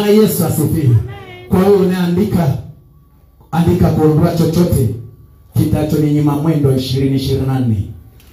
[0.00, 0.96] Bwana Yesu asifiwe.
[1.48, 2.58] Kwa hiyo unaandika
[3.50, 4.88] andika kuondoa chochote
[5.58, 7.74] kitachoninyima mwendo 2024.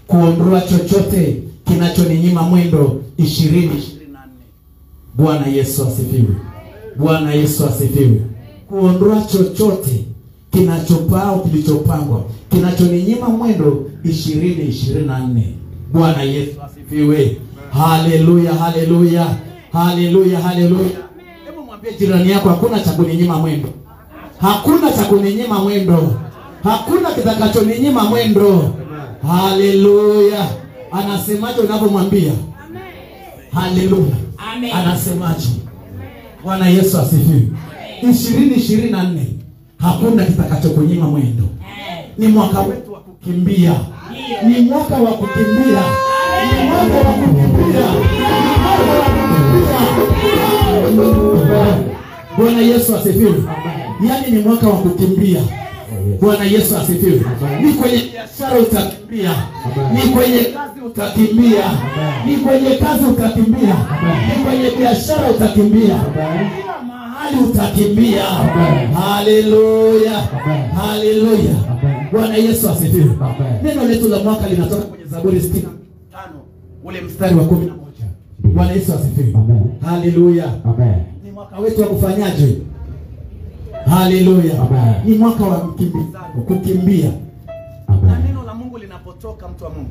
[0.08, 3.70] Kuondoa chochote kinachoninyima mwendo 2024.
[5.16, 6.36] Bwana Yesu asifiwe.
[6.98, 8.22] Bwana Yesu asifiwe.
[8.68, 10.04] Kuondoa chochote
[10.52, 15.42] kinachopao kilichopangwa kinachoninyima mwendo 2024.
[15.94, 17.38] Bwana Yesu asifiwe.
[17.70, 19.38] Haleluya, haleluya,
[19.72, 21.04] haleluya, haleluya.
[21.84, 23.70] Mwambie jirani yako, hakuna cha kuninyima mwendo,
[24.42, 26.16] hakuna cha kuninyima mwendo,
[26.64, 28.76] hakuna kitakachoninyima mwendo.
[29.28, 30.48] Haleluya.
[30.92, 32.32] Anasemaje unavyomwambia?
[33.54, 34.16] Haleluya.
[34.74, 35.48] Anasemaje?
[36.44, 37.42] Bwana Yesu asifiwe.
[38.12, 39.26] ishirini ishirini na nne
[39.78, 41.44] hakuna kitakachokunyima mwendo.
[42.18, 43.74] Ni mwaka wetu wa kukimbia,
[44.48, 45.82] ni mwaka wa kukimbia,
[46.58, 49.33] ni mwaka wa kukimbia, ni mwaka wa kukimbia.
[52.38, 53.34] Bwana Yesu asifiwe.
[54.08, 55.42] Yaani ni mwaka wa kukimbia.
[56.22, 57.22] Bwana Yesu asifiwe.
[57.62, 59.32] Ni kwenye biashara utakimbia,
[59.94, 61.64] ni kwenye kazi utakimbia,
[62.26, 63.76] ni kwenye kazi utakimbia,
[64.38, 65.96] ni kwenye biashara utakimbia,
[66.88, 68.24] mahali utakimbia.
[69.00, 70.22] Haleluya,
[70.76, 71.56] haleluya.
[72.12, 73.10] Bwana Yesu asifiwe.
[73.64, 75.64] Neno letu la mwaka linatoka kwenye Zaburi 65
[76.84, 77.83] ule mstari wa 11.
[78.54, 79.34] Bwana Yesu asifiwe.
[79.82, 80.54] Haleluya.
[81.24, 82.58] Ni mwaka wetu wa kufanyaje?
[83.86, 84.62] Haleluya.
[84.62, 84.94] Amen.
[85.06, 87.12] Ni mwaka wa mkimbizano, kukimbia.
[88.04, 89.90] Na neno la Mungu linapotoka mtu wa Mungu.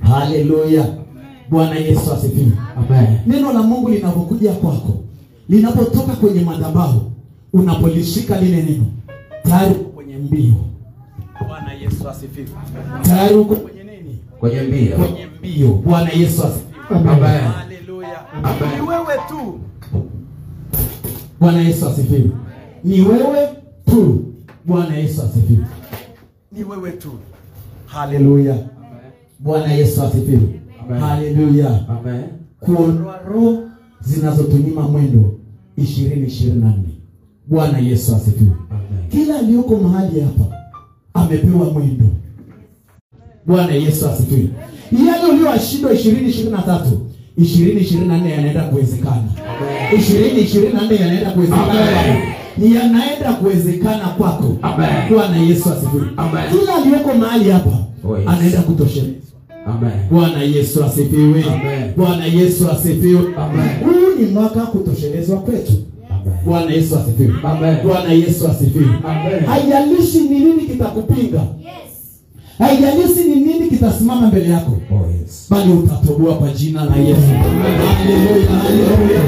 [0.00, 0.86] Haleluya.
[1.50, 2.52] Bwana Yesu asifiwe.
[3.26, 4.94] Neno la Mungu linapokuja kwako,
[5.48, 7.12] linapotoka kwenye madhabahu,
[7.52, 8.84] unapolishika lile neno,
[9.42, 10.54] tayari uko kwenye mbio.
[11.48, 12.48] Bwana Yesu asifiwe.
[13.02, 14.18] Tayari uko kwenye nini?
[14.40, 14.96] Kwenye mbio.
[14.96, 15.68] Kwenye mbio.
[15.68, 16.69] Bwana Yesu asifiwe.
[16.94, 18.20] Haleluya.
[18.74, 19.60] Ni wewe tu.
[21.40, 22.30] Bwana Yesu asifiwe.
[22.84, 23.48] Ni wewe
[23.86, 24.24] tu.
[24.66, 25.64] Bwana Yesu asifiwe.
[26.52, 27.10] Ni wewe tu.
[27.86, 28.56] Haleluya.
[29.38, 30.60] Bwana Yesu asifiwe.
[31.00, 31.88] Haleluya.
[31.88, 32.22] Amen.
[32.60, 33.58] Kuondoa roho
[34.00, 35.34] zinazotunyima mwendo
[35.78, 36.72] 2024.
[37.46, 38.52] Bwana Yesu asifiwe.
[39.08, 40.44] Kila aliyoko mahali hapa
[41.14, 42.04] amepewa mwendo.
[43.50, 44.46] Bwana Yesu asifiwe.
[45.06, 46.80] Yale uliyowashindwa 2023,
[47.38, 49.22] 2024 yanaenda kuwezekana.
[49.92, 52.00] 2024 yanaenda kuwezekana.
[52.00, 52.22] Amen.
[52.58, 54.56] Ni yanaenda kuwezekana kwako.
[55.10, 56.02] Bwana Yesu asifiwe.
[56.50, 57.70] Kila aliyoko mahali hapa
[58.04, 58.28] Oh, yes.
[58.28, 59.20] anaenda kutoshelezwa.
[60.10, 61.44] Bwana Yesu asifiwe.
[61.96, 63.20] Bwana Yesu asifiwe.
[63.84, 65.72] Huu ni mwaka kutoshelezwa kwetu.
[66.44, 67.34] Bwana Yesu asifiwe.
[67.84, 68.86] Bwana Yesu asifiwe.
[69.46, 71.40] Haijalishi ni nini kitakupinga,
[72.60, 75.46] haijalishi ni nini kitasimama mbele yako, Oh, yes.
[75.50, 77.20] bali utatoboa kwa jina la Yesu.
[77.20, 79.20] Haleluya, haleluya.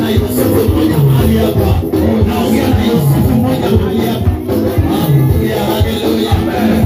[0.00, 1.82] Na Yusufu mmoja mahali hapa,
[2.28, 4.30] naongea na Yusufu mmoja mahali hapa.
[4.90, 6.32] Haleluya, haleluya,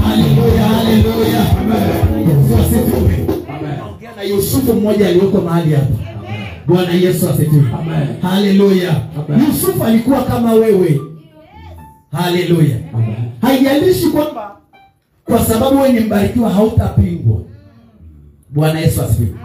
[0.01, 1.39] haleluya, haleluya.
[2.19, 3.15] Yesu asifiwe.
[3.49, 3.77] Amen.
[3.77, 5.87] Naongea na Yusufu mmoja aliyoko mahali hapa.
[6.67, 7.63] Bwana Yesu asifiwe.
[7.81, 8.07] Amen.
[8.21, 9.01] Haleluya.
[9.47, 10.99] Yusufu alikuwa kama wewe.
[12.11, 12.77] Haleluya.
[13.41, 14.55] Haijalishi kwamba
[15.25, 17.41] kwa sababu wewe ni mbarikiwa hautapingwa.
[18.49, 19.35] Bwana Yesu asifiwe.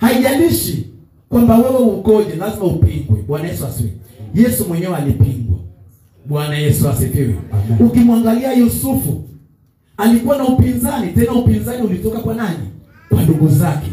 [0.00, 0.86] Haijalishi
[1.28, 3.22] kwamba wewe ukoje, lazima upingwe.
[3.28, 3.92] Bwana Yesu asifiwe.
[4.34, 5.58] Yesu mwenyewe alipingwa.
[6.26, 7.34] Bwana Yesu asifiwe.
[7.80, 9.24] Ukimwangalia Yusufu
[9.96, 12.58] alikuwa na upinzani, tena upinzani ulitoka kwa nani?
[13.08, 13.90] Kwa ndugu zake.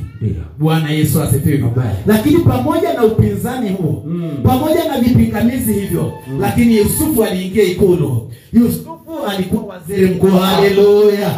[0.60, 1.64] Bwana Yesu asifiwe.
[2.08, 4.32] Lakini pamoja na upinzani huo, Mm.
[4.44, 8.32] pamoja na vipingamizi hivyo, lakini Yusufu aliingia ikulu.
[8.54, 10.28] Yusufu alikuwa waziri mkuu.
[10.28, 11.30] Haleluya,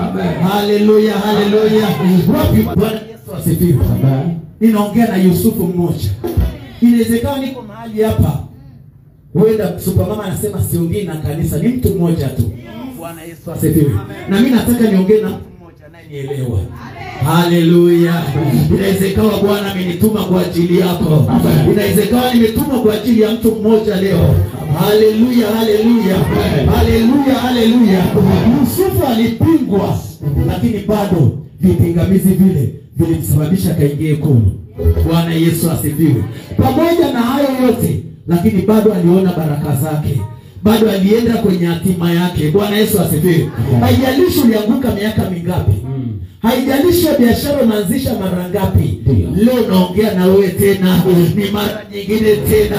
[0.51, 1.87] haleluya, haleluya.
[2.75, 3.79] Bwana Yesu asifiwe.
[4.59, 6.09] Ninaongea na Yusufu mmoja.
[6.81, 8.39] Inawezekana niko mahali hapa,
[9.33, 12.51] huenda supermama anasema siongei na kanisa, ni mtu mmoja tu.
[12.97, 13.91] Bwana Yesu asifiwe.
[14.29, 15.37] Na mimi nataka niongee na
[16.11, 16.59] anayenielewa.
[17.25, 18.23] Haleluya.
[18.69, 21.25] Inawezekana Bwana amenituma kwa ajili yako.
[21.71, 24.35] Inawezekana nimetumwa kwa ajili ya mtu mmoja leo.
[24.79, 26.15] Haleluya, haleluya.
[26.75, 28.03] Haleluya, haleluya.
[28.61, 29.99] Yusufu alipingwa,
[30.47, 31.31] lakini bado
[31.61, 34.51] vipingamizi vile vilimsababisha kaingie ikulu.
[35.07, 36.23] Bwana Yesu asifiwe.
[36.57, 40.21] Pamoja na hayo yote, lakini bado aliona baraka zake
[40.63, 42.51] bado alienda kwenye hatima yake.
[42.51, 43.49] Bwana Yesu asifiwe.
[43.79, 45.71] Haijalishi ulianguka miaka mingapi,
[46.41, 49.01] haijalishi ya biashara unaanzisha mara ngapi,
[49.35, 51.03] leo naongea na wewe tena,
[51.35, 52.77] ni mara nyingine tena,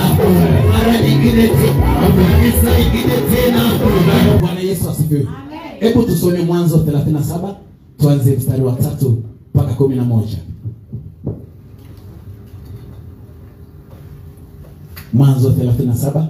[0.73, 2.09] mara nyingine tena,
[2.45, 3.71] ni saa nyingine tena.
[4.41, 5.27] Bwana Yesu asifiwe.
[5.81, 7.55] Hebu tusome Mwanzo 37
[8.01, 9.23] tuanze mstari wa tatu
[9.55, 10.39] mpaka kumi na moja.
[15.13, 16.27] mwanzo 37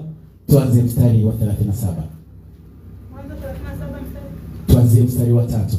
[0.53, 1.37] tuanze mstari wa 37
[3.13, 4.27] Mwanzo 37 mstari.
[4.67, 5.77] tuanzie mstari wa tatu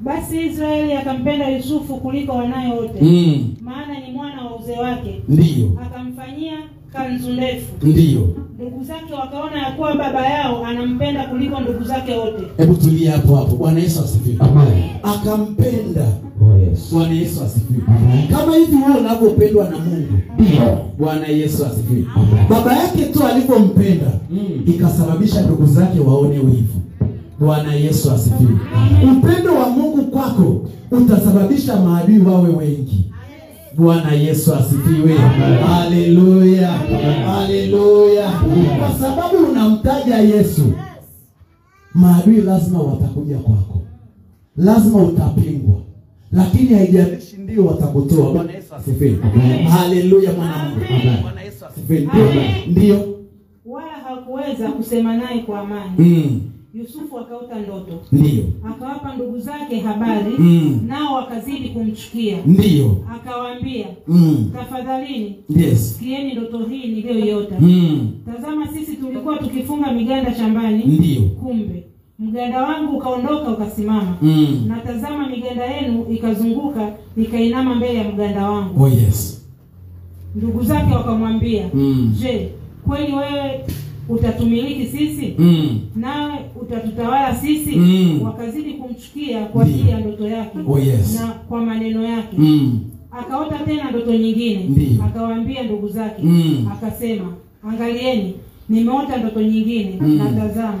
[0.00, 3.54] Basi Israeli akampenda Yusufu kuliko wanaye wote, mm.
[3.60, 6.52] maana ni mwana wa uzee wake, ndiyo akamfanyia
[6.92, 7.72] kanzu ndefu.
[7.86, 8.28] ndiyo
[8.58, 12.42] Ndugu zake wakaona ya kuwa baba yao anampenda kuliko ndugu zake wote.
[12.56, 14.36] hebu tulia hapo hapo bwana yesu asifiwe
[15.02, 16.06] akampenda.
[16.92, 17.80] Bwana yesu asifiwe.
[18.30, 20.12] Kama hivi wewe unavyopendwa na mungu.
[20.38, 20.78] Ndio.
[20.98, 22.04] bwana yesu asifiwe.
[22.50, 24.38] Baba yake tu alivyompenda Mm.
[24.66, 26.80] ikasababisha ndugu zake waone wivu.
[27.40, 28.50] Bwana yesu asifiwe.
[29.18, 33.12] Upendo wa mungu kwako utasababisha maadui wawe wengi.
[33.76, 35.14] Bwana yesu asifiwe.
[35.66, 36.72] Haleluya.
[37.26, 38.30] Haleluya.
[38.78, 40.62] Kwa sababu unamtaja yesu
[41.94, 43.82] maadui lazima watakuja kwako.
[44.56, 45.76] Lazima utapingwa
[46.32, 49.18] lakini haijalishi ndio watakutoa bwana yesu asifiwe.
[49.70, 51.22] Haleluya mwana mungu.
[51.22, 52.00] Bwana yesu asifiwe.
[52.00, 52.42] Ndio
[52.96, 53.16] ndio.
[53.66, 55.90] Wala hakuweza kusema naye kwa amani.
[55.98, 56.40] mm.
[56.74, 58.44] Yusufu akaota ndoto, ndio.
[58.68, 60.80] Akawapa ndugu zake habari, Mm.
[60.86, 62.38] nao wakazidi kumchukia.
[62.46, 62.96] ndio.
[63.14, 64.50] Akawaambia, mm.
[64.52, 65.92] tafadhalini yes.
[65.98, 67.56] sikieni ndoto hii niliyoiota.
[67.60, 68.10] mm.
[68.26, 71.22] Tazama, sisi tulikuwa tukifunga miganda shambani, ndio.
[71.22, 71.85] Kumbe
[72.18, 74.64] mganda wangu ukaondoka ukasimama, mm.
[74.68, 78.82] natazama miganda yenu ikazunguka ikainama mbele ya mganda wangu.
[78.84, 79.32] oh yes
[80.34, 82.14] Ndugu zake wakamwambia, mm.
[82.20, 82.48] je,
[82.88, 83.60] kweli wewe
[84.08, 85.80] utatumiliki sisi Mm.
[85.96, 87.76] nawe utatutawala sisi?
[87.76, 88.22] Mm.
[88.22, 91.20] Wakazidi kumchukia kwa ajili ya ndoto yake Oh, yes.
[91.20, 92.36] na kwa maneno yake.
[92.38, 92.80] Mm.
[93.10, 94.70] Akaota tena ndoto nyingine,
[95.06, 96.68] akawaambia ndugu zake Mm.
[96.72, 97.32] akasema,
[97.68, 98.34] angalieni,
[98.68, 100.16] nimeota ndoto nyingine Mm.
[100.18, 100.78] na tazama,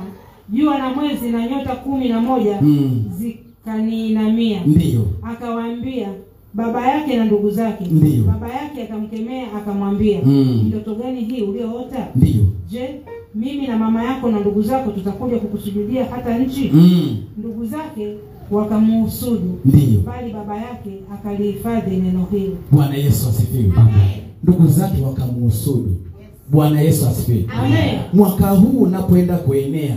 [0.52, 3.04] jua na mwezi na nyota kumi na moja Mm.
[3.18, 4.60] zikaniinamia.
[4.66, 6.08] ndio Akawaambia
[6.54, 7.84] baba yake na ndugu zake.
[7.90, 8.24] Ndiyo.
[8.24, 10.64] Baba yake akamkemea akamwambia, Mm.
[10.68, 12.08] ndoto gani hii ulioota?
[12.14, 13.00] ndio Je,
[13.34, 16.70] mimi na mama yako na ndugu zako tutakuja kukusujudia hata nchi?
[16.74, 17.16] mm.
[17.38, 18.14] Ndugu zake
[18.50, 22.56] wakamuhusudu, ndio bali baba yake akalihifadhi neno hilo.
[22.70, 23.72] bwana yesu asifiwe
[24.42, 25.96] ndugu zake wakamuhusudu
[26.50, 27.44] bwana yesu asifiwe
[28.12, 29.96] mwaka huu unapoenda kuenea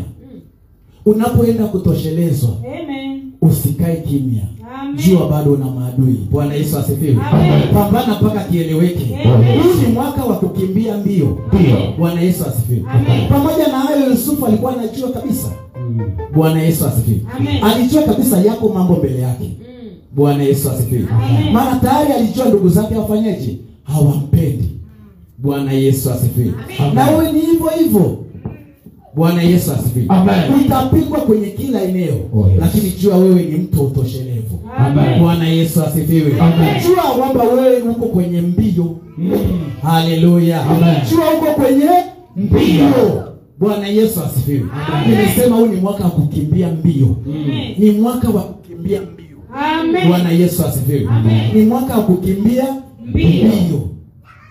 [1.10, 2.50] unapoenda kutoshelezwa
[3.42, 4.42] usikae kimya.
[4.96, 6.20] Jua bado una maadui.
[6.32, 7.18] Bwana yesu asifiwe.
[7.74, 9.18] Pambana mpaka kieleweke.
[9.64, 11.38] Huu ni mwaka wa kukimbia mbio.
[12.00, 12.86] Bwana yesu asifiwe.
[13.30, 15.52] Pamoja na hayo yusufu alikuwa anajua kabisa.
[15.90, 16.00] Mm.
[16.34, 17.22] bwana yesu asifiwe.
[17.62, 19.44] Alijua kabisa yako mambo mbele yake.
[19.44, 19.90] Mm.
[20.16, 21.08] bwana yesu asifiwe.
[21.54, 23.58] Maana tayari alijua ndugu zake hawafanyeje.
[23.84, 24.70] Hawampendi.
[25.38, 26.54] Bwana yesu asifiwe.
[26.94, 28.18] Na wewe ni hivyo hivyo
[29.20, 30.66] bwana yesu asifiwe Amen.
[30.66, 32.58] utapigwa kwenye kila eneo Oh, yes.
[32.60, 35.20] lakini jua wewe ni mtu utoshelevu Amen.
[35.20, 36.84] bwana yesu asifiwe Amen.
[36.88, 39.32] jua kwamba wewe uko kwenye mbio Mm.
[39.82, 40.64] haleluya
[41.12, 41.90] jua uko kwenye
[42.36, 43.24] mbio
[43.60, 44.66] bwana yesu asifiwe
[45.10, 47.76] nimesema huu ni mwaka wa kukimbia mbio Amen.
[47.78, 50.08] ni mwaka wa kukimbia mbio Amen.
[50.08, 51.54] bwana yesu asifiwe Amen.
[51.54, 52.66] ni mwaka wa kukimbia
[53.06, 53.90] Mbio.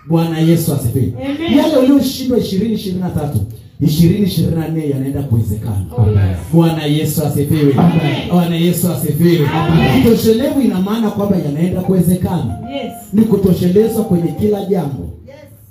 [0.08, 1.12] bwana yesu asifiwe
[1.56, 2.78] yale uliyoshindwa ishirini
[3.80, 5.84] ishirini ishirini na nne yanaenda kuwezekana.
[6.52, 7.74] Bwana yesu asifiwe.
[8.32, 9.48] Bwana yesu asifiwe.
[10.02, 12.58] Kutoshelevu ina maana kwamba yanaenda kuwezekana.
[12.74, 12.92] Yes.
[13.12, 15.08] ni kutoshelezwa kwenye kila jambo.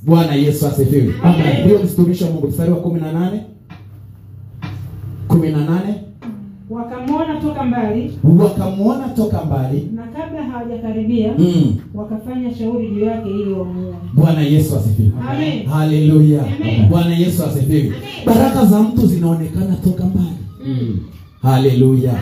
[0.02, 1.14] Bwana yesu asifiwe.
[1.24, 1.66] Amen.
[1.66, 3.42] ndio mtumishi wa mungu mstari wa kumi na nane.
[5.28, 5.96] Kumi na nane
[6.78, 9.88] Wakamwona toka mbali wakamwona toka mbali.
[9.96, 11.76] na kabla hawajakaribia mm.
[11.94, 13.94] wakafanya shauri juu yake ili wamuue.
[14.14, 15.12] bwana yesu asifiwe.
[15.32, 15.66] Amen.
[15.66, 16.44] haleluya
[16.90, 17.94] bwana yesu asifiwe.
[18.26, 20.28] Baraka za mtu zinaonekana toka mbali.
[20.66, 21.00] Mm.
[21.42, 22.14] haleluya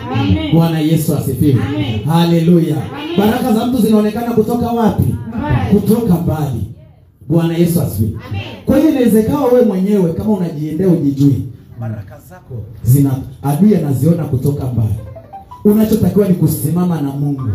[0.53, 1.57] bwana yesu asifiwe.
[2.05, 2.75] Haleluya
[3.17, 5.03] baraka za mtu zinaonekana kutoka wapi?
[5.33, 5.81] Amen.
[5.81, 6.62] kutoka mbali.
[7.29, 8.19] Bwana yesu asifiwe.
[8.65, 11.41] Kwa hiyo inawezekana wewe mwenyewe kama unajiendea ujijui
[11.79, 13.12] baraka zako zina
[13.44, 14.96] adui anaziona kutoka mbali.
[15.65, 17.50] Unachotakiwa ni kusimama na mungu.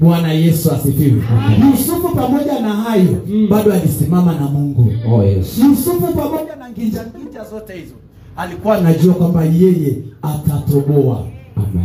[0.00, 1.22] Bwana yesu asifiwe.
[1.70, 3.18] Yusufu pamoja na hayo
[3.50, 4.92] bado alisimama na mungu.
[5.12, 5.58] Oh yes.
[5.58, 7.94] yusufu pamoja na nginja nginja zote hizo
[8.36, 11.26] alikuwa anajua kwamba yeye atatoboa.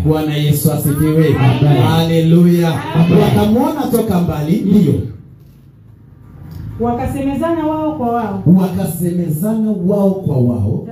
[0.05, 1.31] Bwana yesu asifiwe.
[1.89, 2.81] Haleluya
[3.21, 4.61] wakamwona toka mbali.
[4.61, 4.93] Ndiyo
[6.79, 10.87] Wakasemezana wao kwa wao, wakasemezana wao kwa wao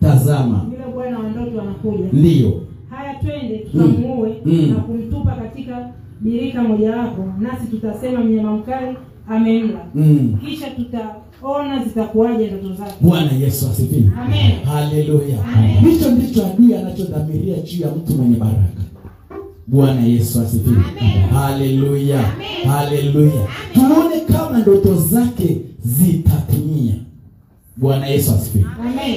[0.00, 2.04] tazama, yule bwana wa ndoto anakuja.
[2.12, 2.60] ndiyo
[2.90, 4.68] Haya, twende tukamuue Mm.
[4.70, 5.88] na kumtupa katika
[6.20, 8.96] birika mojawapo, nasi tutasema mnyama mkali
[9.28, 10.36] amemla, mm.
[10.44, 12.92] kisha tutaona zitakuwaje ndoto zake.
[13.00, 14.10] bwana yesu asifiwe.
[14.24, 14.52] Amen.
[14.64, 15.38] haleluya.
[15.80, 18.82] Hicho ndicho adui anachodhamiria juu ya mtu mwenye baraka.
[19.66, 20.76] Bwana yesu asifiwe.
[21.32, 22.22] Haleluya.
[22.66, 23.46] Haleluya.
[23.74, 26.94] Tuone kama ndoto zake zitatimia
[27.76, 28.64] bwana yesu asifiwe.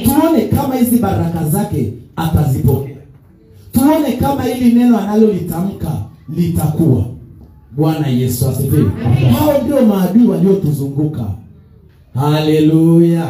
[0.03, 2.95] Tuone kama hizi baraka zake atazipokea.
[3.71, 5.91] Tuone kama hili neno analolitamka
[6.35, 7.05] litakuwa.
[7.71, 8.91] Bwana yesu asifiwe.
[9.39, 11.25] Hao ndio maadui waliotuzunguka.
[12.15, 13.25] Haleluya.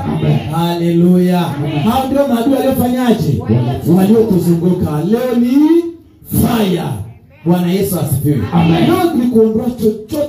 [0.51, 1.39] Haleluya.
[1.83, 3.39] Hao ndio maadui waliofanyaje?
[3.97, 5.03] Waliotuzunguka.
[5.03, 5.49] Leo ni
[6.31, 6.83] fire.
[7.45, 8.37] bwana yesu asifiwe.
[8.87, 10.28] Leo ni kuondoa chochote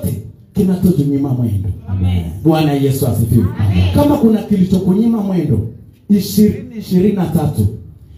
[0.60, 1.68] kinachotunyima mwendo.
[1.88, 2.22] Amen.
[2.44, 3.44] bwana yesu asifiwe.
[3.94, 5.58] Kama kuna kilichokunyima mwendo
[6.10, 7.66] ishirini ishirini na tatu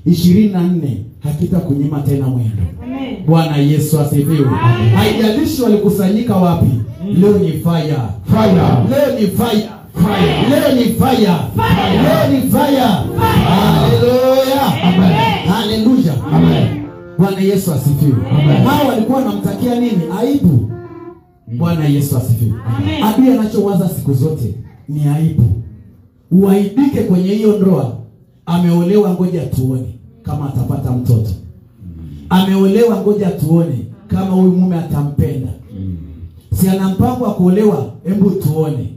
[0.06, 2.62] ishirini na nne hakita kunyima tena mwendo.
[2.84, 3.16] Amen.
[3.26, 4.48] bwana yesu asifiwe.
[4.94, 6.70] Haijalishi walikusanyika wapi
[7.20, 7.96] leo ni fire.
[8.30, 8.62] Fire.
[8.90, 10.48] leo ni faya Fire.
[10.50, 11.38] leo ni faya
[12.02, 12.88] leo ni fire.
[13.48, 14.60] haleluya
[15.48, 16.68] haleluya Amen.
[17.18, 18.16] bwana yesu asifiwe.
[18.30, 18.56] Amen.
[18.66, 20.00] hao walikuwa wanamtakia nini?
[20.20, 20.70] Aibu
[21.58, 22.52] bwana yesu asifiwe.
[23.02, 24.54] Adui anachowaza siku zote
[24.88, 25.44] ni aibu.
[26.30, 27.96] Uaibike kwenye hiyo ndoa.
[28.46, 31.30] Ameolewa ngoja tuone kama atapata mtoto.
[32.28, 33.78] Ameolewa ngoja tuone
[34.08, 35.48] kama huyu mume atampenda.
[36.54, 37.92] Si ana mpango wa kuolewa?
[38.04, 38.88] Hebu tuone.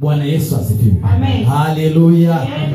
[0.00, 0.94] Bwana yesu asifiwe.
[1.02, 1.44] Amen.
[1.44, 2.34] haleluya.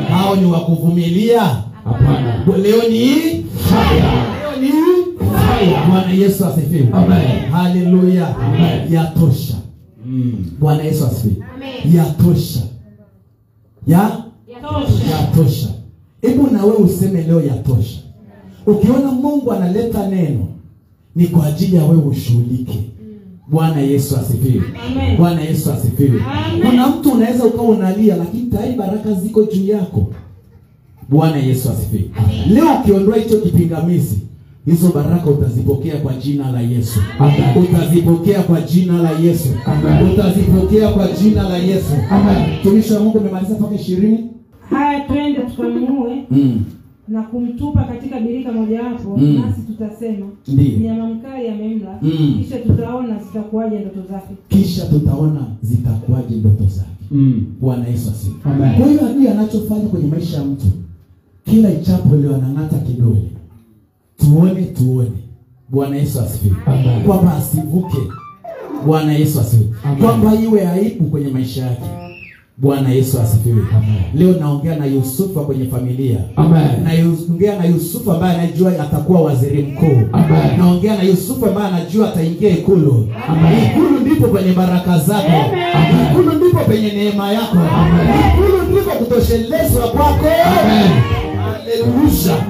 [0.09, 1.41] Hao ni wakuvumilia?
[1.85, 2.45] Hapana.
[2.63, 4.94] leo ni leo ni
[5.89, 6.87] bwana yesu asifiwe.
[6.93, 7.51] Amen.
[7.51, 8.35] haleluya.
[8.37, 8.93] Amen.
[8.93, 9.55] yatosha.
[10.05, 10.45] Mm.
[10.59, 11.45] bwana yesu asifiwe.
[11.93, 12.59] Yatosha.
[13.87, 14.23] Ya?
[14.47, 15.05] Yatosha.
[15.11, 15.67] yatosha.
[16.21, 17.99] Hebu na wewe useme leo yatosha.
[18.65, 20.47] Ukiona mungu analeta neno
[21.15, 22.79] ni kwa ajili ya wewe ushughulike.
[23.47, 24.63] Bwana yesu asifiwe.
[25.17, 26.21] Bwana yesu asifiwe.
[26.69, 30.07] Kuna mtu unaweza ukawa unalia lakini tayari baraka ziko juu yako.
[31.09, 32.09] Bwana yesu asifiwe.
[32.49, 34.19] Leo ukiondoa hicho kipingamizi
[34.65, 37.63] hizo baraka utazipokea kwa jina la yesu Amen.
[37.63, 40.09] utazipokea kwa jina la yesu Amen.
[40.13, 42.59] utazipokea kwa jina la yesu Amen.
[42.59, 44.19] mtumishi wa mungu umemaliza mpaka ishirini
[44.69, 46.63] Haya, twende tukamue mm.
[47.07, 49.41] na kumtupa katika birika mojawapo, Mm.
[49.45, 50.79] nasi tutasema Ndiyo.
[50.79, 52.35] mnyama mkali amemla, Mm.
[52.43, 54.33] kisha tutaona zitakuwaje ndoto zake.
[54.49, 57.43] kisha tutaona zitakuwaje ndoto zake Mm.
[57.61, 58.75] bwana yesu asifiwe Amen.
[58.81, 60.65] kwa hiyo adui anachofanya kwenye maisha ya mtu
[61.45, 63.21] kila ichapo leo anang'ata kidole
[64.25, 65.09] tuone tuone
[65.69, 66.55] bwana yesu asifiwe.
[67.05, 67.97] Kwamba asivuke.
[68.85, 69.69] Bwana yesu asifiwe.
[70.01, 71.85] Kwamba iwe aibu kwenye maisha yake.
[72.57, 73.63] Bwana yesu asifiwe.
[74.15, 76.17] Leo naongea na yusufu kwenye familia.
[76.83, 80.17] Naongea na yusufu ambaye anajua atakuwa waziri mkuu.
[80.57, 83.09] Naongea na yusufu ambaye anajua ataingia ikulu.
[83.29, 83.65] Amen.
[83.65, 85.27] ikulu ndipo penye baraka zako.
[85.75, 86.11] Amen.
[86.11, 87.57] ikulu ndipo penye neema yako.
[88.33, 90.25] Ikulu ndipo kutoshelezwa kwako.
[91.35, 92.45] Haleluya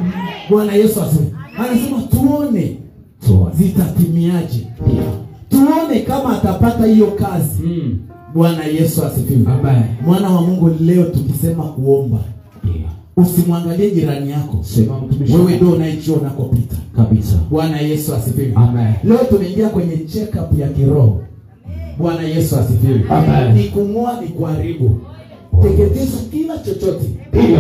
[0.50, 2.78] bwana yesu asifiwe anasema tuone.
[3.58, 4.68] Zitatimiaje
[5.50, 7.64] tuone kama atapata hiyo kazi.
[7.64, 7.98] Mm.
[8.34, 9.40] bwana yesu asifiwe.
[10.06, 12.18] Mwana wa mungu leo tukisema kuomba
[13.18, 14.58] usimwangalie jirani yako.
[14.64, 15.02] Sema
[15.38, 16.76] wewe ndio unayejua unakopita.
[16.96, 17.36] Kabisa.
[17.50, 18.52] bwana yesu asifiwe.
[18.56, 18.94] Amen.
[19.04, 21.22] leo tumeingia kwenye check up ya kiroho.
[21.98, 23.02] Bwana yesu asifiwe.
[23.10, 23.54] Amen.
[23.58, 25.00] ni nikuharibu ni kuharibu
[25.64, 27.06] teketeza kila chochote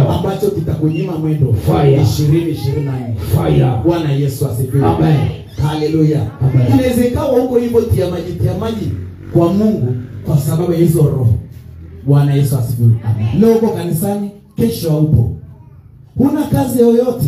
[0.10, 1.56] ambacho kitakunyima mwendo
[2.04, 3.16] ishirini ishirini na nne.
[3.36, 3.68] Fire.
[3.86, 4.86] bwana yesu asifiwe.
[4.86, 5.18] Amen.
[5.68, 6.28] haleluya
[6.74, 8.92] inaweza ikawa huko hivyo tia maji tia maji
[9.34, 11.34] kwa mungu kwa sababu ya hizo roho.
[12.06, 12.90] Bwana yesu asifiwe.
[13.40, 15.32] Leo uko kanisani kesho haupo.
[16.18, 17.28] Huna kazi yoyote.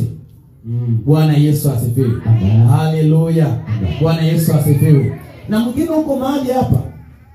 [0.66, 1.00] Mm.
[1.06, 2.12] bwana yesu asifiwe.
[2.26, 2.68] Amen.
[2.68, 3.58] haleluya
[4.02, 5.14] bwana yesu asifiwe.
[5.50, 6.82] Na mwingine huko mahali hapa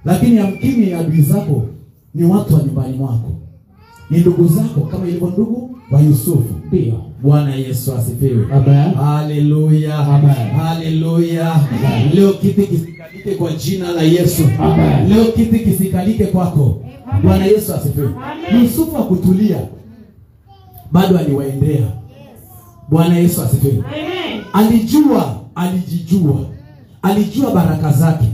[0.05, 1.63] lakini amkini adui zako
[2.15, 3.31] ni watu wa nyumbani mwako.
[4.11, 6.55] Ni ndugu zako kama ilivyo ndugu wa yusufu.
[6.69, 6.95] Ndio.
[7.23, 8.47] bwana yesu asifiwe.
[8.53, 8.95] Amen.
[8.95, 9.99] haleluya.
[9.99, 10.31] Amen.
[10.57, 11.61] haleluya.
[12.15, 14.43] Leo kiti kisikalike kwa jina la yesu.
[14.61, 15.09] Amen.
[15.09, 16.83] leo kiti kisikalike kwako.
[17.23, 18.11] Bwana yesu asifiwe.
[18.63, 19.59] Yusufu akutulia
[20.93, 21.87] bado aliwaendea.
[22.91, 23.73] Bwana yesu asifiwe.
[23.93, 24.43] Amen.
[24.53, 26.41] alijua alijijua.
[27.03, 28.25] Alijua baraka zake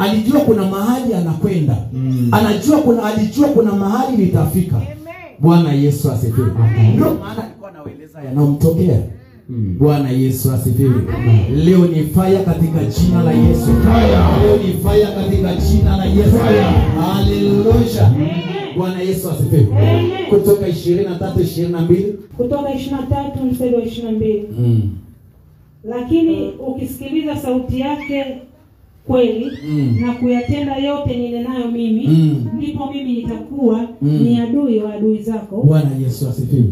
[0.00, 1.76] alijua kuna mahali anakwenda.
[1.92, 2.28] Mm.
[2.32, 4.80] anajua kuna alijua kuna mahali litafika
[5.38, 6.46] bwana yesu asifiwe.
[6.94, 9.00] Ndio maana alikuwa anaeleza yanayomtokea.
[9.48, 9.76] Mm.
[9.78, 10.94] bwana yesu asifiwe.
[11.56, 13.66] Leo ni faya katika jina la yesu.
[14.42, 16.36] Leo ni faya katika jina la yesu.
[17.00, 18.10] Haleluya
[18.76, 19.66] bwana yesu asifiwe.
[20.30, 22.14] Kutoka ishirini na tatu ishirini na mbili.
[22.36, 24.48] Kutoka ishirini na tatu mstari wa ishirini na mbili.
[25.84, 28.42] Lakini ukisikiliza sauti yake
[29.06, 29.96] kweli Mm.
[30.00, 32.46] na kuyatenda yote ninenayo mimi Mm.
[32.56, 34.18] ndipo mimi nitakuwa Mm.
[34.22, 35.62] ni adui wa adui zako.
[35.66, 36.64] Bwana yesu asifiwe.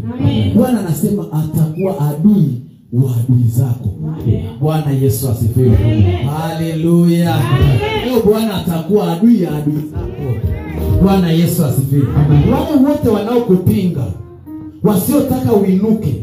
[0.55, 2.49] Bwana anasema atakuwa adui
[2.93, 3.89] wa adui zako.
[4.61, 5.77] Bwana yesu asifiwe.
[6.39, 7.37] Haleluya
[8.07, 10.09] leo bwana atakuwa adui ya adui zako.
[11.03, 12.07] Bwana yesu asifiwe.
[12.53, 14.05] Wale wote wanaokupinga
[14.83, 16.15] wasiotaka uinuke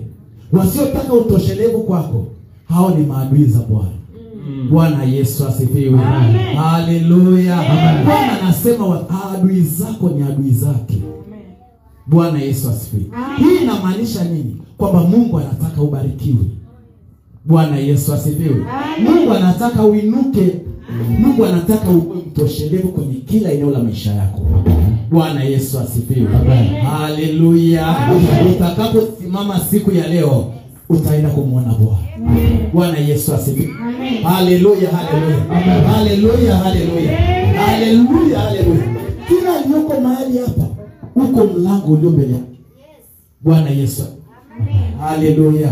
[0.52, 2.26] wasiotaka utoshelevu kwako
[2.70, 3.90] hao ni maadui za bwana
[4.70, 6.00] bwana yesu asifiwe.
[6.56, 7.56] Haleluya.
[8.06, 9.02] Bwana anasema
[9.34, 11.02] adui zako ni adui zake.
[12.08, 13.04] Bwana yesu asifiwe.
[13.38, 14.58] Hii inamaanisha nini?
[14.78, 16.46] Kwamba mungu anataka ubarikiwe.
[17.46, 18.66] Bwana yesu asifiwe.
[19.04, 20.56] Mungu anataka uinuke.
[21.20, 24.42] Mungu anataka uwe mtoshelevu kwenye kila eneo la maisha yako.
[25.12, 26.28] Bwana yesu asifiwe.
[26.90, 27.96] Haleluya.
[28.56, 30.52] Utakaposimama siku ya leo
[30.89, 32.32] utaenda kumwona bwana.
[32.74, 33.70] Bwana yesu asifiwe.
[34.24, 35.38] Haleluya haleluya
[35.88, 37.18] haleluya haleluya
[37.58, 38.84] haleluya haleluya
[39.27, 40.68] kila aliyoko mahali hapa
[41.15, 42.46] uko mlango ulio mbele yako
[43.42, 44.04] bwana yesu.
[45.00, 45.70] Haleluya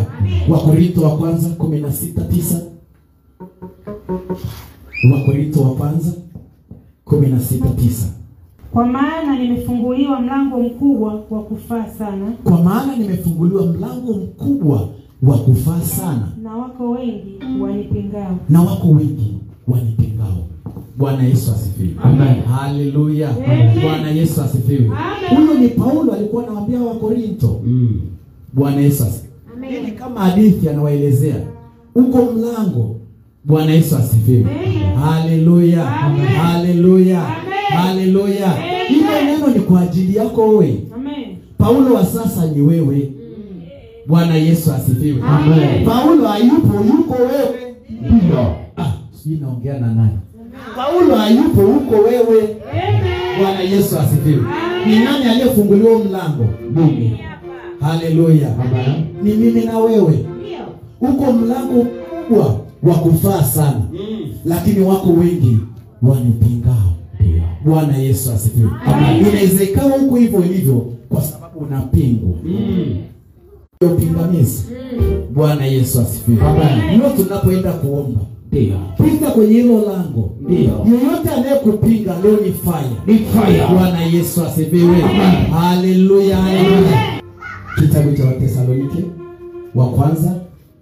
[0.50, 2.62] wakorinto wa kwanza kumi na sita tisa.
[5.13, 6.12] Wakorinto wa kwanza
[7.05, 8.08] kumi na sita tisa.
[8.74, 12.32] Kwa maana nimefunguliwa mlango mkubwa wa kufaa sana.
[12.43, 14.89] Kwa maana nimefunguliwa mlango mkubwa
[15.24, 16.27] wa kufaa sana.
[16.44, 19.34] Na wako wengi wanipingao na wako wengi
[19.68, 20.38] wanipingao
[20.98, 21.89] bwana yesu asifiwe.
[22.03, 22.42] Amen.
[22.42, 23.30] haleluya
[23.82, 24.92] bwana yesu asifiwe.
[25.30, 28.00] Huyo ni paulo alikuwa anawaambia wakorinto Mm.
[28.53, 31.36] bwana yesu asifiwe ni kama hadithi anawaelezea.
[31.96, 32.96] Uko mlango.
[33.46, 34.39] Bwana yesu asifiwe.
[34.42, 34.96] Amen.
[34.96, 37.22] haleluya haleluya
[37.70, 38.53] haleluya
[38.88, 40.80] hilo neno ni kwa ajili yako wewe.
[40.96, 41.25] Amen.
[41.58, 43.12] paulo wa sasa ni wewe
[44.07, 45.22] bwana yesu asifiwe.
[45.27, 45.86] Amen.
[45.86, 47.75] paulo hayupo yuko wewe.
[48.01, 48.55] Ndio.
[48.77, 48.91] ah,
[49.24, 50.19] sijui naongea na nani.
[50.75, 52.43] Paulo hayupo huko wewe.
[52.72, 53.39] Amen.
[53.41, 54.41] bwana yesu asifiwe.
[54.88, 56.45] Ni nani aliyefunguliwa mlango?
[56.75, 57.19] Mimi.
[57.81, 58.50] haleluya.
[58.60, 59.05] Amen.
[59.24, 60.25] ni mimi na wewe.
[61.01, 63.81] Uko mlango mkubwa wa kufaa sana.
[64.45, 65.57] Lakini wako wengi
[66.01, 66.93] wanipingao.
[67.65, 68.69] Bwana yesu asifiwe.
[69.19, 72.38] Inaweza ikawa huko hivyo ilivyo kwa sababu unapingwa.
[72.43, 72.95] Mm.
[73.84, 74.65] Ndio pingamizi
[75.34, 76.41] bwana yesu asifiwe.
[76.48, 76.98] Amen.
[76.98, 78.19] ndio tunapoenda kuomba
[78.98, 80.30] pita kwenye hilo lango.
[80.41, 80.58] Ndio.
[80.86, 82.96] yoyote anayekupinga leo ni fire.
[83.08, 83.67] Ni fire.
[83.74, 85.02] bwana yesu asifiwe.
[85.52, 87.22] Haleluya haleluya
[87.80, 89.04] kitabu cha watesalonike
[89.76, 90.36] wa kwanza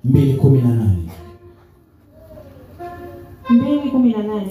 [0.03, 0.97] mbili kumi na nane.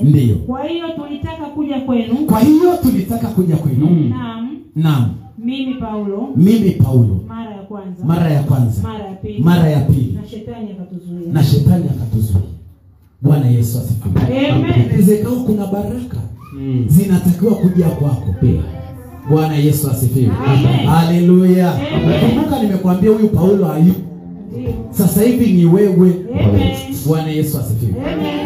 [0.03, 2.15] Ndiyo kwa hiyo tulitaka kuja kwenu.
[2.15, 4.09] Kwa hiyo tulitaka kuja kwenu.
[4.09, 4.49] Naam.
[4.77, 5.11] Naam.
[5.39, 6.29] Mimi paulo.
[6.37, 7.21] Mimi paulo.
[7.29, 8.05] Mara kwanza.
[8.05, 8.83] Mara ya kwanza.
[8.83, 9.43] Mara ya pili.
[9.43, 10.13] Mara ya pili.
[10.23, 11.33] Na shetani akatuzuia.
[11.33, 12.43] Na shetani akatuzuia.
[13.23, 14.49] Bwana yesu asifiwe.
[14.51, 15.45] Amen.
[15.47, 16.17] kuna baraka
[16.55, 16.85] Mm.
[16.89, 18.63] zinatakiwa kuja kwako pia.
[19.31, 20.33] bwana yesu asifiwe.
[20.47, 20.87] Amen.
[20.87, 21.73] haleluya
[22.21, 24.01] kumbuka nimekwambia huyu paulo hayupo
[24.91, 26.15] sasa hivi ni wewe.
[27.07, 27.95] Bwana yesu asifiwe.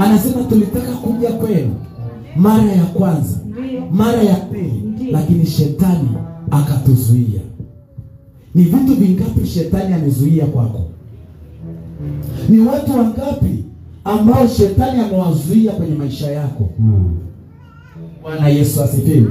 [0.01, 1.75] Anasema tulitaka kuja kwenu
[2.37, 3.39] mara ya kwanza
[3.93, 6.09] mara ya pili lakini shetani
[6.51, 7.41] akatuzuia
[8.55, 10.81] ni vitu vingapi shetani amezuia kwako?
[12.49, 13.65] Ni watu wangapi
[14.05, 16.69] ambao shetani amewazuia kwenye maisha yako?
[16.79, 17.15] Mm.
[18.23, 19.27] bwana yesu asifiwe.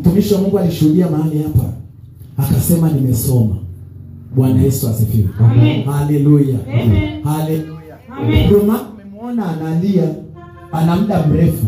[0.00, 1.64] Mtumishi wa mungu alishuhudia mahali hapa
[2.36, 3.56] akasema nimesoma.
[4.36, 5.28] Bwana yesu asifiwe.
[5.84, 6.58] Haleluya.
[7.24, 7.98] Haleluya.
[8.94, 10.04] Umemwona analia
[10.72, 11.66] ana muda mrefu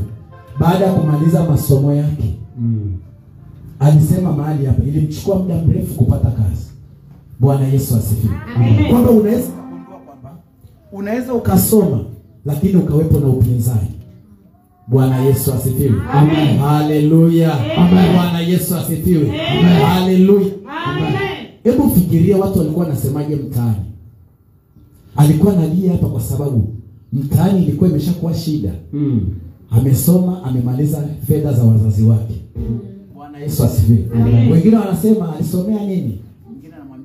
[0.60, 2.34] baada ya kumaliza masomo yake.
[2.60, 2.92] Mm.
[3.80, 6.67] alisema mahali hapa ilimchukua muda mrefu kupata kazi
[7.40, 8.34] bwana yesu asifiwe.
[8.90, 10.36] Kwamba unaweza kugundua kwamba
[10.92, 12.00] unaweza ukasoma
[12.44, 13.88] lakini ukawepo na upinzani.
[14.86, 16.00] Bwana yesu asifiwe.
[16.12, 16.58] Amen.
[16.58, 17.76] haleluya.
[17.76, 18.14] Amen.
[18.14, 19.28] bwana yesu asifiwe.
[19.48, 19.64] Amen.
[19.82, 20.46] haleluya.
[20.86, 21.12] Amen.
[21.64, 23.76] hebu fikiria watu walikuwa wanasemaje mtaani?
[25.16, 26.68] Alikuwa analia hapa kwa sababu
[27.12, 28.72] mtaani ilikuwa imeshakuwa shida.
[28.92, 29.20] Mm.
[29.70, 32.34] amesoma amemaliza fedha za wazazi wake.
[33.14, 34.04] Bwana yesu asifiwe.
[34.52, 36.18] Wengine wanasema alisomea nini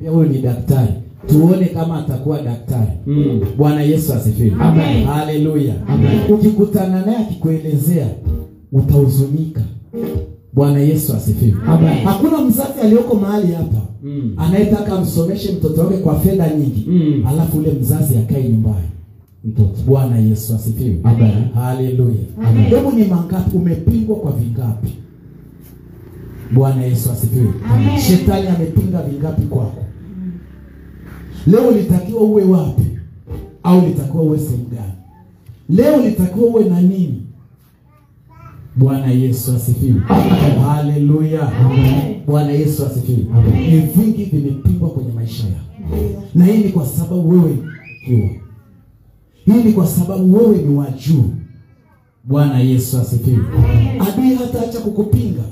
[0.01, 0.93] anamwambia huyu ni daktari
[1.27, 3.41] tuone kama atakuwa daktari Mm.
[3.57, 5.03] bwana yesu asifiwe Amen.
[5.05, 6.33] haleluya Amen.
[6.33, 8.07] ukikutana naye akikuelezea
[8.71, 9.61] utahuzunika
[10.53, 11.93] bwana yesu asifiwe Amen.
[12.05, 14.33] hakuna mzazi aliyoko mahali hapa Mm.
[14.37, 17.23] anayetaka amsomeshe mtoto wake kwa fedha nyingi Mm.
[17.27, 18.87] alafu ule mzazi akae nyumbani
[19.45, 19.69] Mtoto.
[19.87, 21.31] bwana yesu asifiwe Amen.
[21.53, 22.15] haleluya
[22.49, 22.63] Amen.
[22.63, 24.93] hebu ni mangapi umepingwa kwa vingapi
[26.53, 27.47] bwana yesu asifiwe
[28.07, 29.82] shetani amepinga vingapi kwako
[31.47, 32.83] leo litakiwa uwe wapi?
[33.63, 34.93] Au litakiwa uwe sehemu gani?
[35.69, 37.21] Leo litakiwa uwe na nini?
[38.75, 39.99] Bwana yesu asifiwe.
[40.65, 41.51] Haleluya.
[42.27, 43.25] Bwana yesu asifiwe.
[43.69, 46.03] Ni vingi vimepingwa kwenye maisha yako.
[46.35, 47.57] Na hii ni kwa sababu wewe
[48.07, 48.29] umebarikiwa
[49.45, 51.23] hii ni kwa sababu wewe ni wa juu.
[52.23, 53.39] Bwana yesu asifiwe.
[53.99, 55.43] Adui hataacha kukupinga.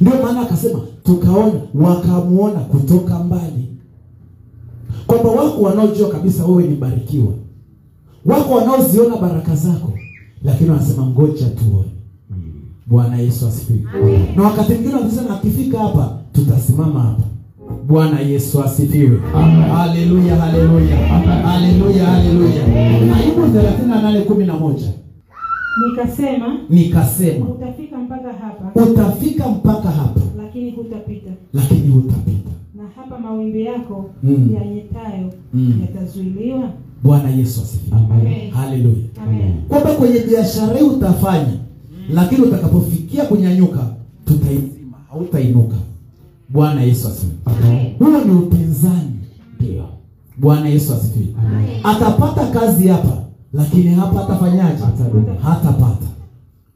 [0.00, 3.69] Ndio maana akasema tukaona wakamuona kutoka mbali
[5.12, 7.32] kwamba wako wanaojua kabisa wewe ni barikiwa.
[8.26, 9.92] Wako wanaoziona baraka zako.
[10.44, 11.90] Lakini wanasema ngoja tuone.
[12.86, 13.80] Bwana yesu asifiwe.
[14.36, 17.22] Na wakati mwingine wakisema akifika hapa tutasimama hapa.
[17.86, 19.18] Bwana yesu asifiwe.
[19.76, 20.96] Haleluya haleluya.
[21.42, 22.64] Haleluya haleluya.
[23.16, 24.86] Ayubu 38 kumi na moja.
[25.90, 28.82] Nikasema nikasema utafika mpaka hapa.
[28.82, 30.20] Utafika mpaka hapa.
[30.42, 31.30] Lakini hutapita.
[31.52, 32.29] Lakini hutapita
[33.30, 34.50] mawimbi yako Mm.
[34.54, 35.80] yanyetayo Mm.
[35.80, 36.70] yatazuiliwa?
[37.02, 38.50] Bwana yesu asifiwe.
[38.54, 38.94] Haleluya.
[39.68, 41.52] Kwamba kwenye biashara hii utafanya
[42.14, 43.86] lakini utakapofikia kunyanyuka
[44.24, 45.76] tutaizima hautainuka.
[46.48, 47.94] Bwana yesu asifiwe.
[47.98, 49.10] Huo ni upinzani.
[49.60, 49.84] Ndio.
[50.38, 51.26] bwana yesu asifiwe.
[51.84, 53.16] Atapata kazi hapa
[53.52, 54.82] lakini hapa atafanyaje?
[55.42, 56.06] Hatapata.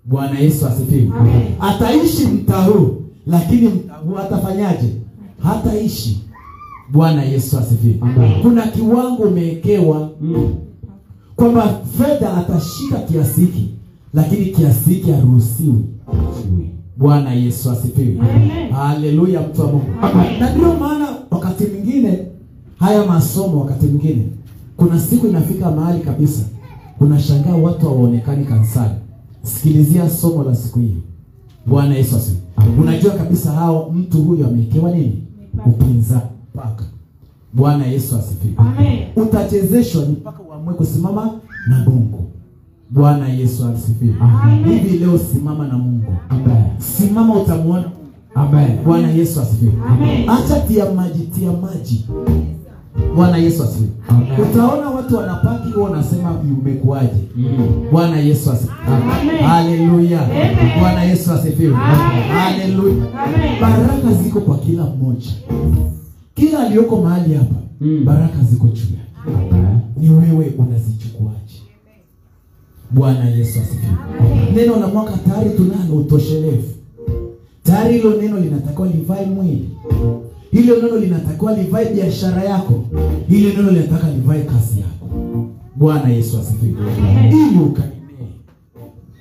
[0.05, 1.11] Bwana yesu asifiwe.
[1.61, 4.89] Ataishi mtaa huu lakini mtaa huu atafanyaje?
[5.43, 6.24] Hataishi
[6.93, 8.01] bwana yesu asifiwe.
[8.43, 10.55] Kuna kiwango umewekewa Mm.
[11.37, 13.69] kwamba fedha atashika kiasi hiki
[14.15, 15.85] lakini kiasi hiki haruhusiwi.
[16.97, 18.17] Bwana yesu asifiwe.
[18.73, 19.85] Haleluya mtu wa mungu.
[20.41, 22.19] Na ndio maana wakati mwingine
[22.79, 24.27] haya masomo wakati mwingine
[24.77, 26.43] kuna siku inafika mahali kabisa
[27.01, 28.95] unashangaa watu hawaonekani kanisani.
[29.43, 30.97] Sikilizia somo la siku hiyo
[31.67, 32.41] bwana yesu asifiwe.
[32.81, 35.23] Unajua kabisa hao mtu huyo amewekewa nini?
[35.67, 36.23] Upinzani
[36.55, 36.85] mpaka.
[37.53, 38.55] Bwana yesu asifiwe.
[38.57, 38.99] Amen.
[39.17, 41.31] utachezeshwa mpaka uamue kusimama
[41.69, 42.31] na mungu.
[42.91, 44.15] Bwana yesu asifiwe.
[44.21, 44.65] Amen.
[44.65, 46.17] hivi leo simama na mungu.
[46.29, 46.65] Amen.
[46.79, 47.85] simama utamwona
[48.35, 48.79] Amen.
[48.85, 49.73] bwana yesu asifiwe.
[49.89, 50.29] Amen.
[50.31, 52.07] acha tia maji tia maji.
[53.17, 53.91] Bwana yesu asifiwe.
[54.09, 54.41] Amen.
[54.41, 57.87] utaona watu wanapaki huo wanasema umekuaje Mm.
[57.93, 58.77] bwana yesu asifiwe.
[58.87, 59.37] Amen.
[59.45, 60.21] haleluya
[60.81, 61.75] bwana yesu asifiwe.
[61.75, 63.05] Haleluya
[63.61, 65.31] baraka ziko kwa kila mmoja
[66.35, 68.05] kila aliyoko mahali hapa Mm.
[68.05, 69.55] baraka ziko juu yake.
[69.97, 71.61] Ni wewe unazichukuaje?
[72.91, 73.93] Bwana yesu asifiwe.
[74.55, 76.69] Neno la mwaka tayari tunalo utoshelevu.
[77.63, 79.71] Tayari hilo neno linatakiwa livae mwili.
[80.53, 82.85] Hilo neno linatakiwa livae biashara yako.
[83.29, 85.09] Hilo neno linataka livae kazi yako.
[85.77, 86.81] Bwana yesu asifiwe.
[87.31, 87.95] Ili ukaimee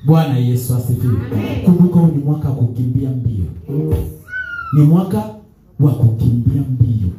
[0.05, 1.13] bwana yesu asifiwe.
[1.65, 3.45] Kumbuka huu ni mwaka wa kukimbia mbio.
[4.73, 5.29] Ni mwaka
[5.83, 7.09] wa kukimbia mbio.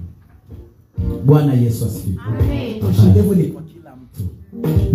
[1.27, 2.17] Bwana yesu asifiwe.
[2.83, 4.25] Utoshelevu ni kwa kila mtu.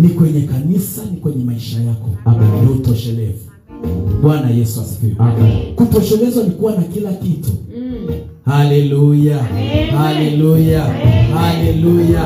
[0.02, 2.10] Ni kwenye kanisa ni kwenye maisha yako.
[2.24, 2.64] Amen.
[2.64, 3.38] ni utoshelevu
[4.22, 5.14] bwana yesu asifiwe.
[5.18, 5.74] Amen.
[5.74, 7.50] kutoshelezwa ni kuwa na kila kitu.
[8.44, 9.38] Haleluya
[9.98, 10.82] haleluya
[11.34, 12.22] haleluya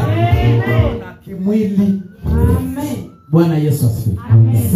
[0.99, 2.01] na kimwili.
[2.27, 2.97] Amen.
[3.31, 4.17] bwana yesu asifiwe.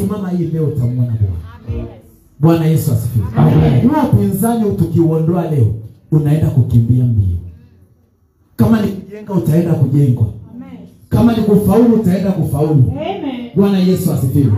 [0.00, 1.86] Simama hii leo utamwona bwana.
[2.40, 3.26] Bwana yesu asifiwe.
[3.36, 3.88] Amen.
[3.88, 5.74] huo upinzani tukiuondoa leo
[6.12, 7.36] unaenda kukimbia mbio.
[8.56, 10.26] Kama ni kujenga utaenda kujengwa.
[11.08, 12.92] Kama ni kufaulu utaenda kufaulu.
[13.54, 14.52] Bwana yesu asifiwe.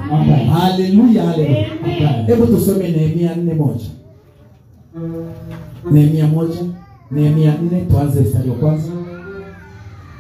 [0.53, 1.69] Haleluya haleluya
[2.27, 3.87] hebu tusome nehemia nne moja.
[5.93, 6.61] Nehemia moja.
[7.11, 8.93] Nehemia nne tuanze mstari wa kwanza.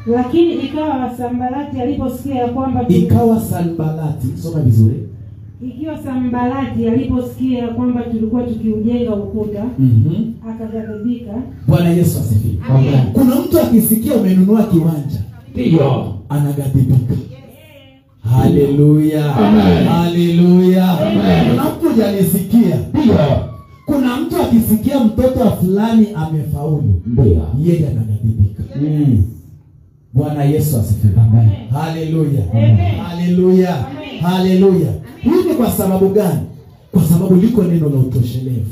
[0.07, 5.09] Lakini ikawa Sanbalati aliposikia ya kwamba ikawa sanbalati soma vizuri
[5.63, 10.33] ikiwa sambalati aliposikia ya kwamba tulikuwa tukiujenga ukuta Mhm.
[10.51, 11.33] akaghadhibika
[11.69, 12.55] bwana yesu asifiwe
[13.13, 15.21] kuna mtu akisikia umenunua kiwanja
[15.55, 16.15] Ndio.
[16.29, 17.15] anagadhibika
[18.23, 19.85] haleluya Amen.
[19.89, 20.97] haleluya
[21.51, 23.15] kuna mtu hujanisikia Ndio.
[23.87, 27.47] kuna mtu akisikia mtoto wa fulani amefaulu Ndio.
[27.65, 29.23] yeye anagadhibika Mm.
[30.13, 31.13] Bwana yesu asifiwe.
[31.21, 31.49] Amen.
[31.73, 32.43] haleluya
[33.09, 33.85] haleluya
[34.23, 34.89] haleluya
[35.21, 36.41] hii ni kwa sababu gani?
[36.93, 38.71] Kwa sababu liko neno la utoshelevu.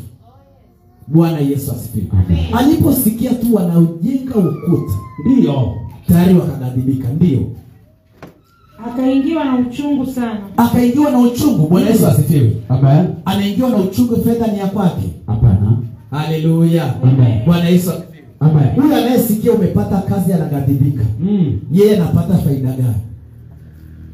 [1.07, 2.07] Bwana yesu asifiwe.
[2.53, 4.93] Aliposikia tu wanaojenga ukuta
[5.27, 5.75] Ndio.
[6.09, 7.41] tayari wakagadhibika ndio.
[8.87, 10.41] Akaingiwa na uchungu sana.
[10.57, 11.67] Akaingiwa na uchungu.
[11.69, 12.53] Bwana yesu asifiwe.
[12.69, 13.07] Amen.
[13.25, 15.09] anaingiwa na uchungu fedha ni ya kwake.
[15.27, 15.79] Hapana.
[16.11, 17.45] haleluya Amen.
[17.47, 17.91] bwana yesu
[18.41, 18.69] Amen.
[18.77, 21.53] huyu anayesikia umepata kazi anagadhibika Mm.
[21.73, 22.95] yeye anapata faida gani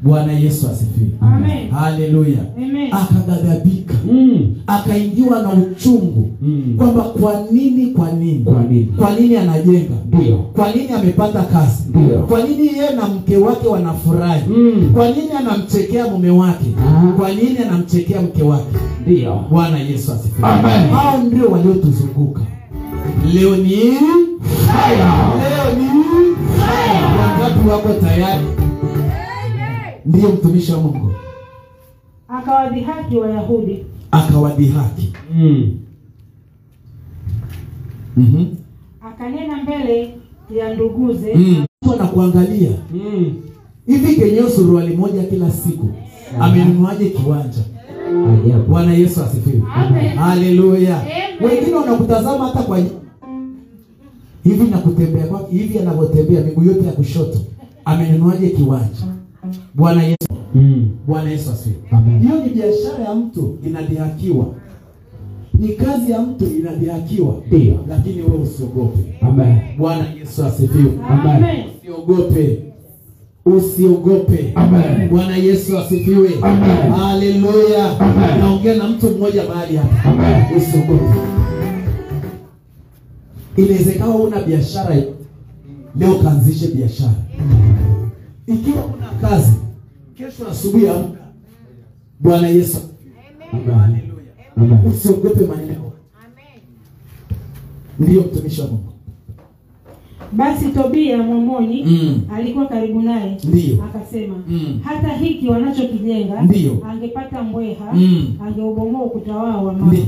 [0.03, 1.69] bwana yesu asifiwe Amen.
[1.69, 2.89] haleluya Amen.
[2.93, 4.55] akagadhabika Mm.
[4.67, 6.73] akaingiwa na uchungu Mm.
[6.77, 8.85] kwamba kwa nini kwa nini Kwa nini?
[8.85, 10.37] kwa nini anajenga Ndio.
[10.37, 12.19] kwa nini amepata kazi Ndio.
[12.19, 14.89] kwa nini yeye na mke wake wanafurahi Mm.
[14.93, 17.11] kwa nini anamchekea mume wake Ah.
[17.17, 19.39] kwa nini anamchekea mke wake Ndio.
[19.51, 20.89] bwana yesu asifiwe Amen.
[20.89, 22.41] hao ndio waliotuzunguka
[23.33, 23.91] leo ni leo
[25.77, 25.85] ni
[27.19, 28.45] wangapi wako tayari.
[30.05, 31.11] Ndiyo mtumishi wa mungu.
[32.27, 33.83] Akawadhihaki wayahudi.
[34.11, 35.71] Akawadhihaki Mm.
[38.17, 38.45] Mhm.
[39.07, 40.13] akanena mbele
[40.55, 41.33] ya nduguze.
[41.35, 41.65] Mm.
[41.93, 43.33] Anakuangalia Mm.
[43.87, 45.89] hivi kenyeo suruali moja kila siku.
[46.41, 47.61] Amenunuaje kiwanja?
[48.67, 49.61] Bwana yesu asifiwe.
[50.15, 51.01] Haleluya.
[51.41, 52.79] Wengine wanakutazama hata kwa
[54.45, 57.39] hivi na kutembea kwake hivi anavyotembea miguu yote ya kushoto
[57.85, 59.05] amenunuaje kiwanja
[59.73, 60.17] bwana yesu
[60.55, 60.89] Mm.
[61.07, 62.19] bwana yesu asifiwe Amen.
[62.19, 64.45] hiyo ni biashara ya mtu inadhihakiwa
[65.59, 67.75] ni kazi ya mtu inadhihakiwa Ndio.
[67.89, 69.57] lakini wewe usiogope Amen.
[69.77, 71.63] bwana yesu asifiwe Amen.
[71.81, 72.59] usiogope
[73.45, 75.09] usiogope Amen.
[75.09, 76.91] bwana yesu asifiwe Amen.
[76.97, 77.95] haleluya
[78.39, 80.57] naongea na mtu mmoja mahali hapa Amen.
[80.57, 81.19] usiogope
[83.57, 84.95] inawezekana una biashara
[85.99, 87.13] leo kaanzishe biashara
[88.47, 89.53] ikiwa una kazi
[90.17, 91.19] kesho asubuhi amka
[92.19, 92.77] bwana yesu
[94.89, 95.91] usiogope maeneo.
[97.99, 98.91] ndiyo mtumishi wa mungu
[100.31, 102.21] basi tobia mwamoni Mm.
[102.35, 103.37] alikuwa karibu naye
[103.83, 104.79] akasema Mm.
[104.83, 106.39] hata hiki wanachokijenga
[106.89, 108.33] angepata mbweha Mm.
[108.47, 110.05] angeubomoa ukuta wao wa mawe.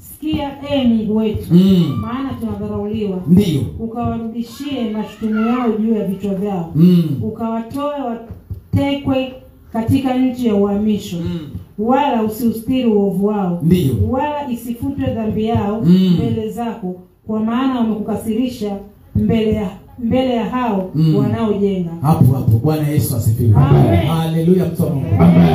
[0.00, 1.54] Sikia e mungu wetu.
[1.54, 1.98] Mm.
[2.00, 3.18] maana tunadharauliwa.
[3.26, 3.60] Ndio.
[3.80, 6.72] Ukawarudishie mashutumu yao juu ya vichwa vyao.
[6.74, 7.04] Mm.
[7.22, 9.32] ukawatoe watekwe
[9.72, 11.16] katika nchi ya uhamisho.
[11.16, 11.38] Mm.
[11.78, 13.60] wala usiustiri uovu wao.
[13.62, 13.94] Ndio.
[14.10, 16.14] Wala isifutwe dhambi yao Mm.
[16.16, 16.94] mbele zako
[17.26, 18.76] kwa maana wamekukasirisha
[19.16, 21.16] mbele ya mbele ya hao Mm.
[21.16, 21.90] wanaojenga.
[22.02, 22.50] Hapo hapo.
[22.64, 23.52] Bwana yesu asifiwe.
[24.06, 24.82] Haleluya mtu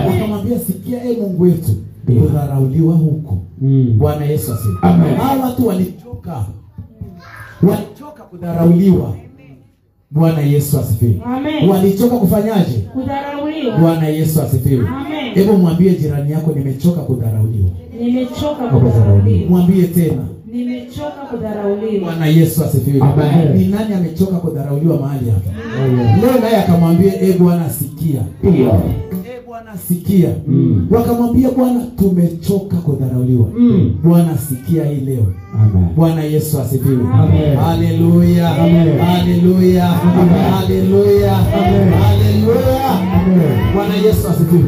[0.08, 1.72] akamwambia sikia e mungu wetu.
[2.06, 3.38] Kudharauliwa huko.
[3.62, 3.94] Mm.
[3.98, 5.16] bwana yesu asifiwe.
[5.18, 6.46] Hao watu walichoka.
[7.64, 9.14] Walichoka kudharauliwa.
[10.12, 11.22] Bwana yesu asifiwe.
[11.70, 12.78] Walichoka kufanyaje?
[12.94, 13.78] Kudharauliwa.
[13.78, 14.88] Bwana yesu asifiwe.
[14.88, 15.34] Amen.
[15.34, 17.70] hebu mwambie jirani yako nimechoka kudharauliwa.
[18.02, 19.50] Nimechoka kudharauliwa.
[19.50, 20.22] mwambie tena.
[20.52, 22.04] Nimechoka kudharauliwa.
[22.04, 23.08] Bwana yesu asifiwe.
[23.56, 25.50] Ni nani amechoka kudharauliwa mahali hapa?
[26.22, 28.22] Leo naye akamwambia e bwana sikia.
[28.44, 28.82] Ndio.
[29.56, 30.88] E bwana sikia Mm.
[30.92, 33.48] wakamwambia bwana tumechoka kudharauliwa.
[33.58, 33.96] Mm.
[34.04, 35.34] bwana sikia hii leo.
[35.96, 37.04] Bwana yesu asifiwe.
[37.56, 38.48] Haleluya.
[38.50, 39.86] Haleluya.
[39.88, 41.36] Haleluya.
[41.36, 41.36] Haleluya.
[43.74, 44.64] Bwana yesu asifiwe.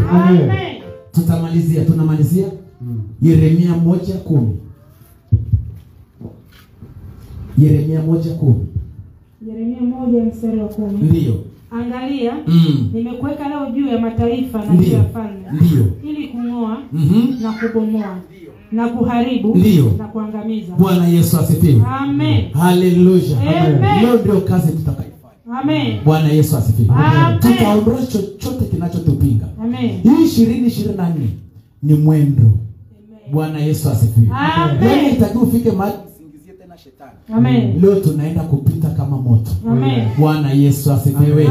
[1.12, 2.48] Tutamalizia tunamalizia?
[2.82, 3.02] Mm.
[3.22, 4.56] yeremia moja kumi.
[7.58, 8.66] Yeremia moja kumi.
[9.48, 11.08] Yeremia moja mstari wa kumi.
[11.10, 11.34] Ndiyo
[11.72, 12.90] angalia mm.
[12.94, 15.46] nimekuweka leo juu ya mataifa na juu ya falme
[16.04, 17.42] ili kung'oa Mhm.
[17.44, 18.18] na kubomoa
[18.72, 19.92] na kuharibu Ndiyo.
[19.98, 20.74] na kuangamiza.
[20.76, 21.82] Bwana yesu asifiwe.
[22.00, 22.46] Amen.
[22.54, 24.02] Haleluya Amen.
[24.06, 25.14] leo ndio kazi tutakaifanya
[25.60, 25.98] amen.
[26.06, 26.90] Bwana yesu asifiwe.
[26.96, 27.40] Amen.
[27.40, 29.46] tutaondoa chochote kinachotupinga.
[29.64, 29.90] Amen.
[30.04, 31.28] Hii ishirini ishirini na nne
[31.84, 32.52] ni mwendo.
[33.32, 34.28] Bwana yesu asifiwe.
[34.32, 35.14] Amen.
[35.14, 35.98] itakiwa ufike mahali
[36.78, 37.12] usingizie shetani.
[37.34, 37.82] Amen.
[37.82, 39.52] Leo tunaenda kupita kama moto.
[39.70, 40.08] Amen.
[40.20, 41.50] Bwana yesu asifiwe.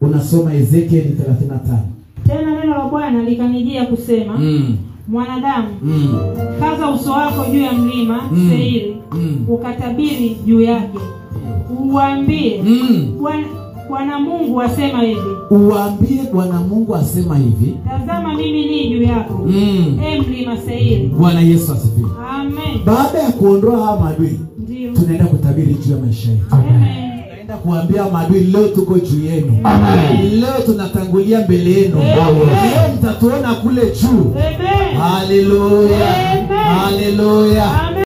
[0.00, 1.16] Unasoma ezekieli
[1.48, 1.78] 35
[2.26, 4.76] tena neno la bwana likanijia kusema mm.
[5.08, 6.18] mwanadamu mm.
[6.60, 8.50] kaza uso wako juu ya mlima Mm.
[8.50, 9.44] seiri mm.
[9.48, 10.98] ukatabiri juu yake.
[11.84, 13.14] Uwambie mm.
[13.20, 13.46] bwana
[13.88, 15.20] bwana mungu asema hivi.
[15.50, 17.74] Uwambie bwana mungu asema hivi.
[17.88, 19.98] Tazama mimi ni juu yako mm.
[20.06, 21.06] e mlima seiri.
[21.06, 22.10] Bwana yesu asifiwe.
[22.30, 22.84] Amen.
[22.86, 24.40] Baada ya kuondoa haya maadui
[25.00, 26.44] tunaenda kutabiri juu ya maisha yetu.
[26.50, 29.58] Tunaenda kuambia maadui leo tuko juu yenu.
[29.64, 30.40] Amen.
[30.40, 31.98] leo tunatangulia mbele yenu.
[31.98, 34.34] Leo mtatuona kule juu.
[34.34, 34.96] Amen.
[35.00, 36.06] Haleluya.
[36.48, 37.82] Haleluya.
[37.82, 38.04] Amen.